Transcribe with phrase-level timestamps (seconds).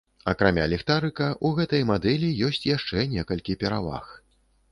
[0.31, 4.11] Акрамя ліхтарыка, у гэтай мадэлі ёсць яшчэ некалькі пераваг.